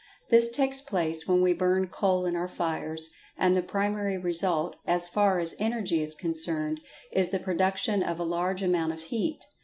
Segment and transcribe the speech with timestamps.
[0.31, 4.75] This takes place when[Pg 150] we burn coal in our fires, and the primary result,
[4.87, 6.81] as far as energy is concerned,
[7.11, 9.45] is the production of a large amount of heat.